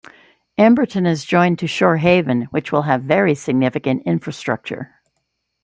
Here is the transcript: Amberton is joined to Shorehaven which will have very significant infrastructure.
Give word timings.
Amberton 0.57 1.05
is 1.05 1.25
joined 1.25 1.59
to 1.59 1.67
Shorehaven 1.67 2.45
which 2.45 2.71
will 2.71 2.81
have 2.81 3.03
very 3.03 3.35
significant 3.35 4.01
infrastructure. 4.03 4.99